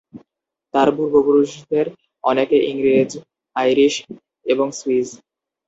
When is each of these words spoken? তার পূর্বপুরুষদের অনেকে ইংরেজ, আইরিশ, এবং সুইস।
তার 0.73 0.87
পূর্বপুরুষদের 0.95 1.85
অনেকে 2.23 2.57
ইংরেজ, 2.71 3.11
আইরিশ, 3.55 3.93
এবং 4.45 4.67
সুইস। 4.79 5.09